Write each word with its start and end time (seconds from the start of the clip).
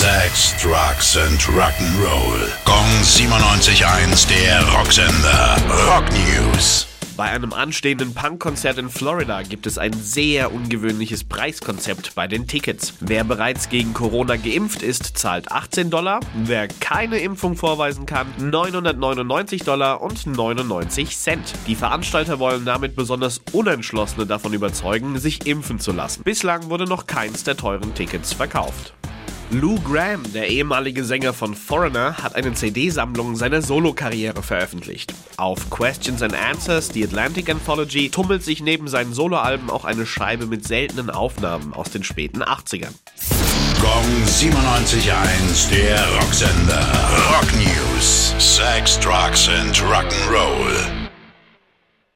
Sex, 0.00 0.54
Drugs 0.62 1.14
and 1.18 1.38
Rock'n'Roll. 1.42 2.48
Gong 2.64 2.86
97.1, 3.02 4.26
der 4.30 4.66
Rocksender. 4.72 5.58
Rock 5.86 6.06
News. 6.12 6.86
Bei 7.18 7.24
einem 7.24 7.52
anstehenden 7.52 8.14
Punkkonzert 8.14 8.78
in 8.78 8.88
Florida 8.88 9.42
gibt 9.42 9.66
es 9.66 9.76
ein 9.76 9.92
sehr 9.92 10.54
ungewöhnliches 10.54 11.24
Preiskonzept 11.24 12.14
bei 12.14 12.26
den 12.26 12.46
Tickets. 12.46 12.94
Wer 13.00 13.24
bereits 13.24 13.68
gegen 13.68 13.92
Corona 13.92 14.36
geimpft 14.36 14.80
ist, 14.82 15.18
zahlt 15.18 15.52
18 15.52 15.90
Dollar. 15.90 16.20
Wer 16.44 16.68
keine 16.68 17.18
Impfung 17.18 17.54
vorweisen 17.54 18.06
kann, 18.06 18.26
999 18.38 19.64
Dollar 19.64 20.00
und 20.00 20.26
99 20.26 21.14
Cent. 21.14 21.52
Die 21.66 21.74
Veranstalter 21.74 22.38
wollen 22.38 22.64
damit 22.64 22.96
besonders 22.96 23.42
Unentschlossene 23.52 24.24
davon 24.24 24.54
überzeugen, 24.54 25.18
sich 25.18 25.46
impfen 25.46 25.78
zu 25.78 25.92
lassen. 25.92 26.22
Bislang 26.22 26.70
wurde 26.70 26.86
noch 26.86 27.06
keins 27.06 27.44
der 27.44 27.58
teuren 27.58 27.94
Tickets 27.94 28.32
verkauft. 28.32 28.94
Lou 29.52 29.80
Graham, 29.80 30.22
der 30.32 30.48
ehemalige 30.48 31.04
Sänger 31.04 31.32
von 31.32 31.56
Foreigner, 31.56 32.18
hat 32.18 32.36
eine 32.36 32.54
CD-Sammlung 32.54 33.34
seiner 33.34 33.62
Solokarriere 33.62 34.44
veröffentlicht. 34.44 35.12
Auf 35.38 35.68
Questions 35.70 36.22
and 36.22 36.34
Answers, 36.34 36.90
die 36.90 37.02
Atlantic 37.02 37.50
Anthology, 37.50 38.10
tummelt 38.10 38.44
sich 38.44 38.62
neben 38.62 38.86
seinen 38.86 39.12
Soloalben 39.12 39.68
auch 39.68 39.84
eine 39.84 40.06
Scheibe 40.06 40.46
mit 40.46 40.64
seltenen 40.68 41.10
Aufnahmen 41.10 41.74
aus 41.74 41.90
den 41.90 42.04
späten 42.04 42.44
80ern. 42.44 42.94
Gong 43.80 44.04
97.1, 44.26 45.70
der 45.70 46.06
Rocksender. 46.20 46.86
Rock 47.32 47.52
News. 47.56 48.34
Sex, 48.38 49.00
Drugs 49.00 49.48
and 49.48 49.76
Rock'n'Roll. 49.82 50.99